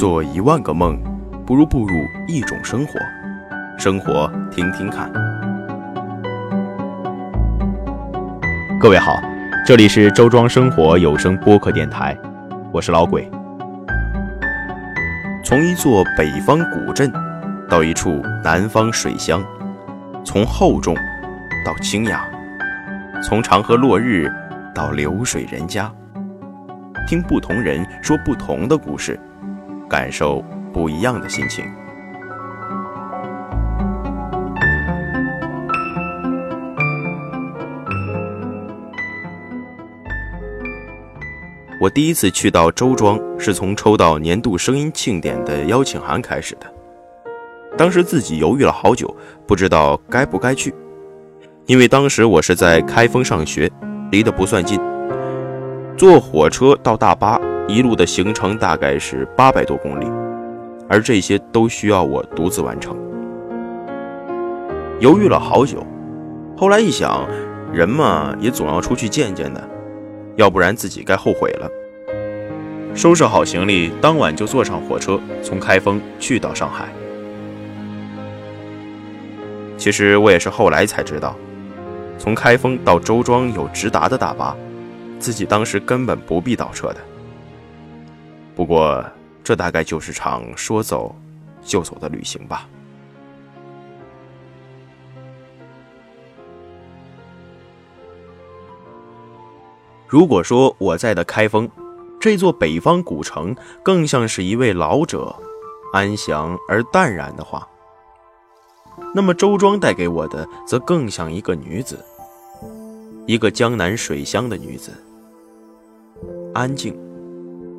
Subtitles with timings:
[0.00, 0.98] 做一万个梦，
[1.44, 1.94] 不如步入
[2.26, 2.98] 一种生活。
[3.76, 5.12] 生活，听听看。
[8.80, 9.20] 各位好，
[9.66, 12.16] 这里是周庄生活有声播客电台，
[12.72, 13.30] 我是老鬼。
[15.44, 17.12] 从一座北方古镇，
[17.68, 19.44] 到一处南方水乡，
[20.24, 20.94] 从厚重
[21.62, 22.26] 到清雅，
[23.22, 24.32] 从长河落日
[24.74, 25.92] 到流水人家，
[27.06, 29.20] 听不同人说不同的故事。
[29.90, 31.64] 感受不一样的心情。
[41.80, 46.66] 我第一次去到周庄，是从抽到年度声音庆典的邀请函开始的。
[47.76, 49.12] 当时自己犹豫了好久，
[49.46, 50.74] 不知道该不该去，
[51.66, 53.70] 因为当时我是在开封上学，
[54.12, 54.78] 离得不算近，
[55.96, 57.40] 坐火车到大巴。
[57.68, 60.06] 一路的行程大概是八百多公里，
[60.88, 62.96] 而这些都需要我独自完成。
[64.98, 65.86] 犹豫了好久，
[66.56, 67.26] 后来一想，
[67.72, 69.62] 人嘛也总要出去见见的，
[70.36, 71.70] 要不然自己该后悔了。
[72.94, 76.88] 收拾好行李，当晚就坐上火车，从开封去到上海。
[79.78, 81.36] 其实我也是后来才知道，
[82.18, 84.56] 从开封到周庄有直达的大巴，
[85.20, 86.96] 自己当时根本不必倒车的。
[88.60, 89.02] 不过，
[89.42, 91.16] 这大概就是场说走
[91.62, 92.68] 就走的旅行吧。
[100.06, 101.66] 如果说我在的开封
[102.20, 105.34] 这座北方古城更像是一位老者，
[105.94, 107.66] 安详而淡然的话，
[109.14, 112.04] 那么周庄带给我的则更像一个女子，
[113.26, 114.92] 一个江南水乡的女子，
[116.52, 116.94] 安静。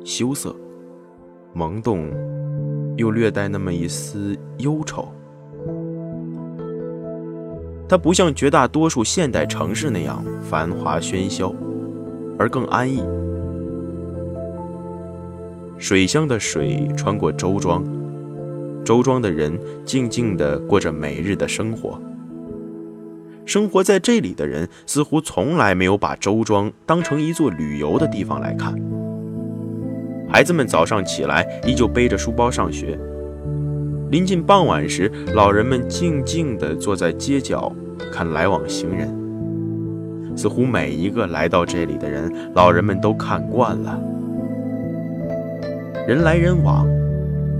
[0.04, 0.52] 羞涩、
[1.54, 2.08] 萌动，
[2.96, 5.12] 又略带那么一丝忧愁。
[7.88, 11.54] 它不像绝大多数现代城市那样繁华喧嚣，
[12.38, 13.02] 而更安逸。
[15.76, 17.84] 水乡的水穿过周庄，
[18.82, 22.00] 周庄的人静静地过着每日的生活。
[23.44, 28.72] 生活在这里的人似乎从来没有把周庄当成一座旅游的地方来看。
[30.32, 32.98] 孩子们早上起来依旧背着书包上学。
[34.10, 37.70] 临近傍晚时，老人们静静地坐在街角
[38.10, 39.14] 看来往行人。
[40.34, 44.00] 似乎每一个来到这里的人，老人们都看惯了。
[46.08, 46.86] 人来人往，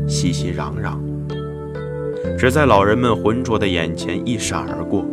[0.09, 0.97] 熙熙攘攘，
[2.39, 5.05] 只在老人们浑浊的眼前一闪而过。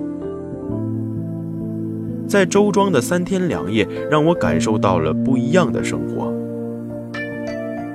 [2.26, 6.34] 在周庄的三天两夜，让我感受到了不一样的生活。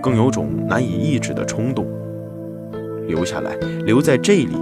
[0.05, 1.87] 更有种难以抑制的冲动，
[3.07, 3.57] 留下来，
[3.87, 4.55] 留在这里，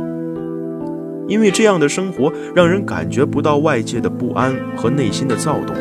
[1.26, 5.75] 因为这样的生活让人感觉不到外界的不安和内心的躁动，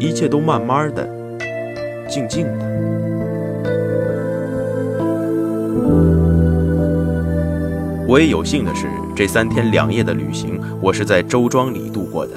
[0.00, 1.06] 一切都慢慢的、
[2.08, 2.72] 静静的。
[8.08, 12.32] 我也有幸的是，这三天两夜的旅行，我是在周庄里度过的，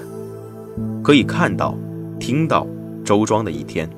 [1.01, 1.77] 可以看到、
[2.19, 2.67] 听到
[3.05, 3.89] 周庄的一天。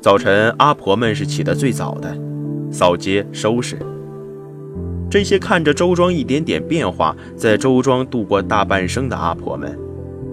[0.00, 2.16] 早晨，阿婆们是起得最早的，
[2.70, 3.76] 扫街收拾。
[5.10, 9.76] 这些看着周庄一点点变化，在周庄度过大半生的阿婆们，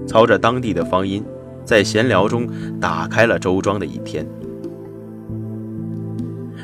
[0.06, 1.24] 操着当地的方音，
[1.64, 2.48] 在闲聊中
[2.80, 4.24] 打开了周庄的一天。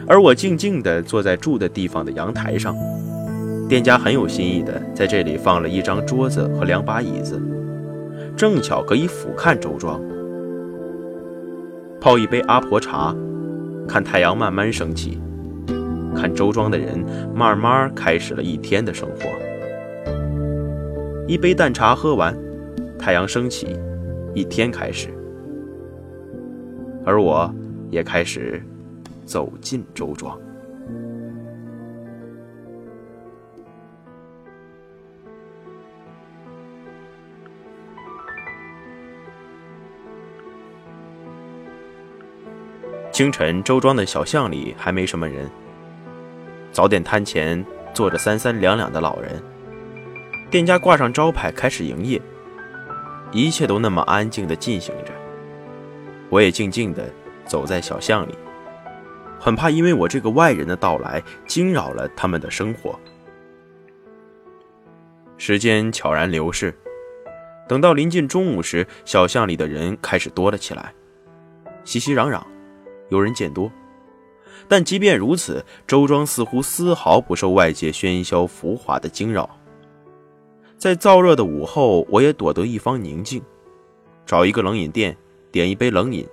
[0.05, 2.75] 而我静静地坐在住的地方的阳台上，
[3.67, 7.41] 店家很有心意的在这里放了一张桌子和两把椅子，
[8.37, 9.99] 正巧可以俯瞰周庄。
[12.01, 13.15] 泡一杯阿婆茶，
[13.87, 15.21] 看太阳慢慢升起，
[16.15, 16.97] 看周庄的人
[17.31, 19.17] 慢慢开始了一天的生活。
[21.27, 22.35] 一杯淡茶喝完，
[22.97, 23.77] 太阳升起，
[24.33, 25.09] 一天开始，
[27.05, 27.53] 而我
[27.91, 28.59] 也开始
[29.23, 30.35] 走进周庄。
[43.21, 45.47] 清晨，周庄的小巷里还没什么人。
[46.71, 47.63] 早点摊前
[47.93, 49.39] 坐着三三两两的老人，
[50.49, 52.19] 店家挂上招牌开始营业，
[53.31, 55.13] 一切都那么安静地进行着。
[56.31, 57.07] 我也静静地
[57.45, 58.33] 走在小巷里，
[59.39, 62.99] 很怕因为我这个外人的到来惊扰了他们的生活。
[65.37, 66.73] 时间悄然流逝，
[67.67, 70.91] 等到临近中午时，小巷里的人开始多了起来，
[71.83, 72.41] 熙熙攘攘。
[73.11, 73.71] 有人见多。
[74.67, 79.49] 但即便如此，周庄似乎丝毫不受外界喧嚣浮华的惊扰。
[80.77, 83.41] 在燥热的午后，我也躲得一方宁静，
[84.25, 85.15] 找一个冷饮店，
[85.51, 86.27] 点一杯冷饮，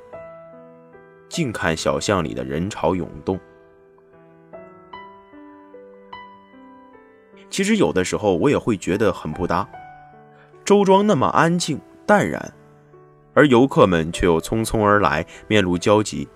[1.29, 3.39] 静看小巷里的人潮涌动。
[7.51, 9.69] 其实有的时候，我也会觉得很不搭。
[10.65, 12.55] 周庄那么安静淡然，
[13.35, 16.29] 而游客们却又匆匆而来，面露焦急，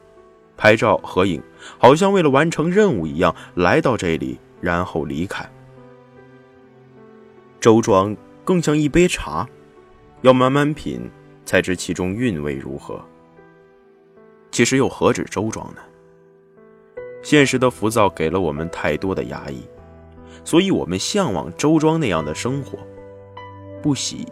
[0.62, 1.43] 拍照合影，
[1.76, 5.44] 好像为了完成任务一样来到这里，然后离开。
[7.59, 9.44] 周庄更像一杯茶，
[10.20, 11.11] 要慢慢品，
[11.44, 13.05] 才知其中韵味如何。
[14.53, 15.81] 其实又何止周庄呢？
[17.25, 19.67] 现实的浮躁给了我们太多的压抑，
[20.44, 22.79] 所以我们向往周庄那样的生活。
[23.82, 24.25] 不喜，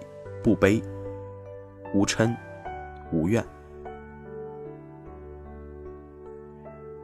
[0.44, 0.81] 不悲，
[1.93, 2.33] 无嗔，
[3.11, 3.44] 无怨。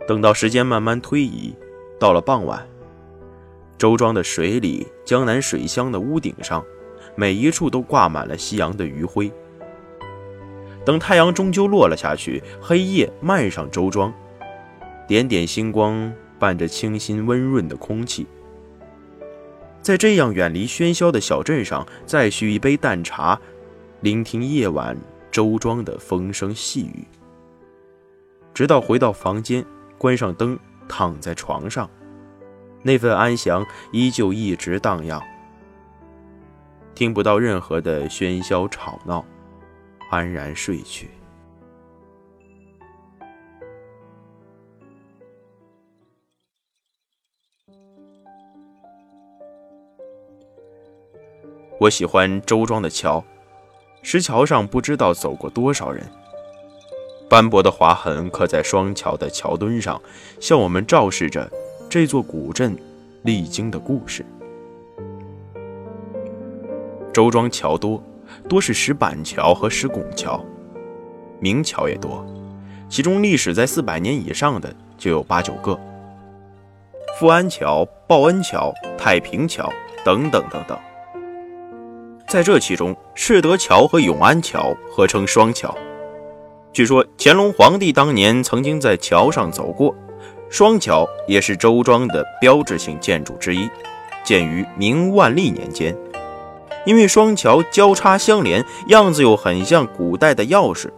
[0.07, 1.55] 等到时间慢慢推移，
[1.99, 2.67] 到了傍晚，
[3.77, 6.65] 周庄的水里，江南水乡的屋顶上，
[7.17, 9.33] 每一处都挂满了夕阳的余晖。
[10.85, 14.15] 等太阳终究落了下去，黑夜漫上周庄，
[15.09, 18.25] 点点星光伴着清新温润的空气。
[19.83, 23.41] 在这样远离喧嚣的小镇上，再续一杯淡茶，
[24.03, 24.97] 聆听夜晚
[25.33, 27.05] 周庄的风声细语，
[28.55, 29.65] 直到回到房间，
[29.99, 30.59] 关上灯，
[30.89, 31.89] 躺在床上，
[32.83, 35.23] 那份安详依旧一直荡漾，
[36.95, 39.25] 听不到任何的喧嚣吵闹，
[40.11, 41.11] 安然睡去。
[51.79, 53.23] 我喜欢周庄的桥，
[54.03, 56.07] 石桥上不知道走过多少人。
[57.29, 60.01] 斑驳的划痕刻在双桥的桥墩上，
[60.41, 61.51] 向我们昭示着
[61.89, 62.77] 这座古镇
[63.23, 64.25] 历经的故事。
[67.13, 68.03] 周庄桥多，
[68.49, 70.45] 多是石板桥和石拱桥，
[71.41, 72.25] 明桥也多，
[72.89, 75.79] 其中历史在四百年以上的就有八九个。
[77.19, 79.73] 富安桥、报恩桥、太平桥
[80.05, 80.79] 等等等等。
[82.29, 85.75] 在这其中，赤德桥和永安桥合称双桥。
[86.77, 89.95] 据说乾隆皇帝当年曾经在桥上走过。
[90.51, 93.67] 双桥也是周庄的标志性建筑之一，
[94.23, 95.97] 建于明万历年间。
[96.85, 100.91] 因为双桥交叉相连，样子又很像古代的钥匙，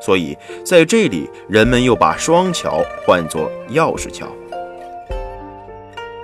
[0.00, 4.28] 所以在这里人们又把双桥唤作钥匙桥。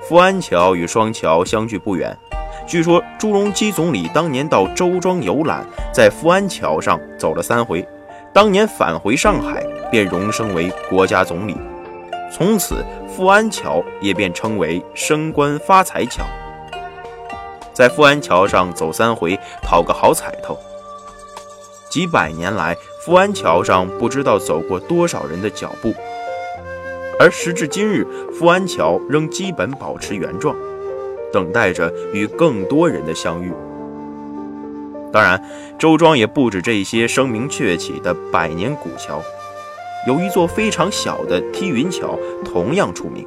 [0.02, 2.16] 富安桥与双桥相距不远。
[2.64, 7.84] 据说朱镕基总理当年到周庄游览，在富安桥上走了三回，
[8.32, 11.56] 当年返回上海便荣升为国家总理，
[12.32, 16.24] 从此富安桥也便称为升官发财桥。
[17.72, 20.56] 在富安桥上走三回，讨个好彩头。
[21.88, 25.92] 几百年来，富安桥上不知道走过多少人的脚步，
[27.18, 30.54] 而时至今日，富安桥仍基本保持原状。
[31.32, 33.52] 等待着与更多人的相遇。
[35.12, 35.42] 当然，
[35.78, 39.20] 周庄也不止这些声名鹊起的百年古桥，
[40.06, 43.26] 有一座非常小的梯云桥同样出名。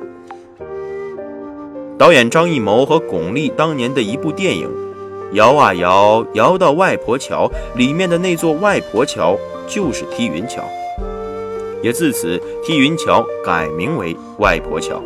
[1.97, 4.67] 导演张艺谋和巩俐当年的一部电影
[5.35, 9.37] 《摇啊摇，摇到外婆桥》里面的那座外婆桥
[9.67, 10.63] 就是梯云桥，
[11.81, 15.01] 也自此梯云桥改名为外婆桥。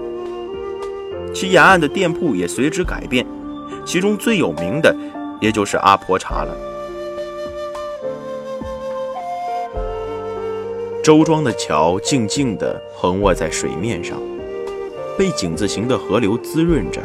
[1.34, 3.26] 其沿岸的店铺也随之改变，
[3.86, 4.96] 其中最有名的，
[5.40, 6.56] 也就是阿婆茶了。
[11.04, 14.20] 周庄的桥静静地横卧在水面上，
[15.18, 17.02] 被井字形的河流滋润着，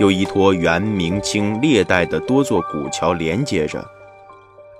[0.00, 3.88] 又依托元、明清、列代的多座古桥连接着，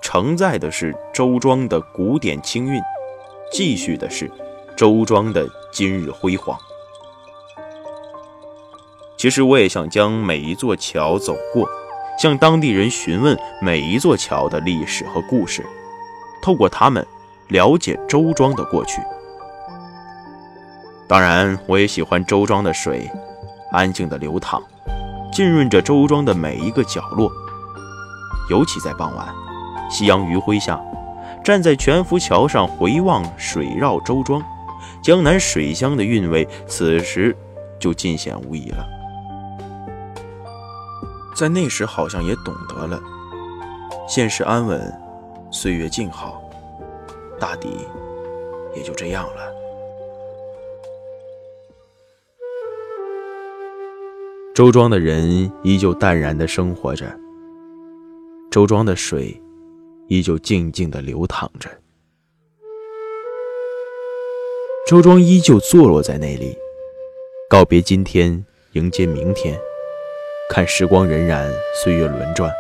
[0.00, 2.82] 承载的是周庄的古典清韵，
[3.52, 4.28] 继续的是
[4.76, 6.58] 周庄的今日辉煌。
[9.16, 11.68] 其实我也想将每一座桥走过，
[12.20, 15.64] 向当地人询问每一座桥的历史和故事，
[16.42, 17.06] 透过他们
[17.48, 19.00] 了解周庄的过去。
[21.08, 23.10] 当然，我也喜欢周庄的水，
[23.72, 24.62] 安静的流淌，
[25.32, 27.32] 浸润着周庄的每一个角落。
[28.50, 29.26] 尤其在傍晚，
[29.90, 30.78] 夕阳余晖下，
[31.42, 34.42] 站在全福桥上回望水绕周庄，
[35.00, 37.34] 江南水乡的韵味，此时
[37.78, 38.99] 就尽显无疑了。
[41.40, 43.02] 在那时好像也懂得了。
[44.06, 44.92] 现实安稳
[45.50, 46.38] 岁月静好
[47.38, 47.70] 大抵
[48.76, 49.50] 也就这样了。
[54.54, 57.10] 周庄的人依旧淡然的生活着。
[58.50, 59.34] 周庄的水
[60.08, 61.70] 依旧静静的流淌着。
[64.86, 66.54] 周庄依旧坐落在那里
[67.48, 69.58] 告别今天迎接明天。
[70.52, 72.52] 看时光荏苒，岁月轮转，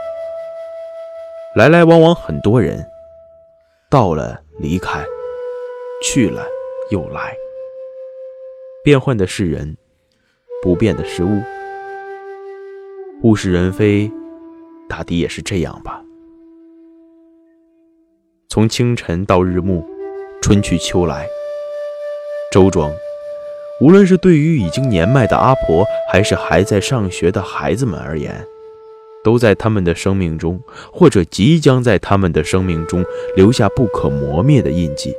[1.56, 2.88] 来来往往很多人，
[3.90, 5.04] 到了离开，
[6.00, 6.46] 去了
[6.92, 7.34] 又来，
[8.84, 9.76] 变换的是人，
[10.62, 11.42] 不变的是物。
[13.24, 14.08] 物是人非，
[14.88, 16.00] 大抵也是这样吧。
[18.48, 19.84] 从清晨到日暮，
[20.40, 21.26] 春去秋来，
[22.52, 22.88] 周庄，
[23.80, 28.46] 无论是对于已经年迈的阿婆，还是还在上学的孩子们而言，
[29.24, 30.60] 都在他们的生命中，
[30.92, 33.02] 或者即将在他们的生命中
[33.34, 35.14] 留下不可磨灭的印记。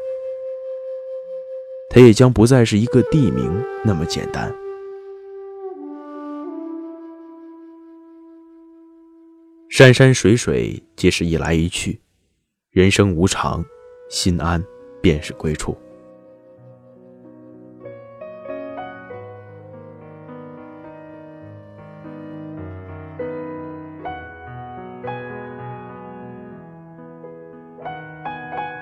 [1.90, 3.52] 它也将不再是一个地名
[3.84, 4.54] 那么简单。
[9.70, 12.00] 山山水水皆是一来一去，
[12.70, 13.66] 人生无常，
[14.08, 14.64] 心安
[15.02, 15.76] 便是归处。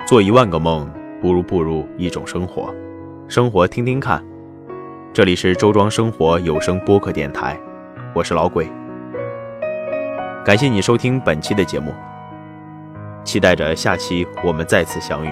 [0.09, 2.73] 做一万个梦，不如步入一种生活。
[3.27, 4.25] 生活听听看，
[5.13, 7.55] 这里是周庄生活有声播客电台，
[8.15, 8.67] 我是老鬼。
[10.43, 11.93] 感谢你收听本期的节目，
[13.23, 15.31] 期待着下期我们再次相遇，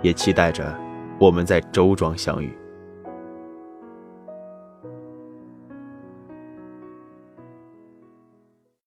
[0.00, 0.72] 也期待着
[1.18, 2.56] 我们在周庄相遇。